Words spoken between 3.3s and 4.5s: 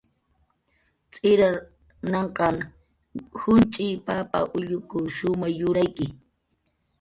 junch'i, papa,